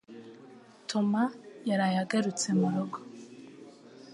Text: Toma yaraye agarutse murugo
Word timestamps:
Toma 0.89 1.23
yaraye 1.69 1.97
agarutse 2.03 2.47
murugo 2.59 2.97